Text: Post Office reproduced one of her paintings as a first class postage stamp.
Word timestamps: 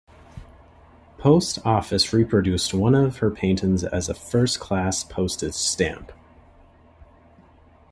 Post 1.19 1.59
Office 1.63 2.11
reproduced 2.11 2.73
one 2.73 2.95
of 2.95 3.17
her 3.17 3.29
paintings 3.29 3.83
as 3.83 4.09
a 4.09 4.15
first 4.15 4.59
class 4.59 5.03
postage 5.03 5.53
stamp. 5.53 6.11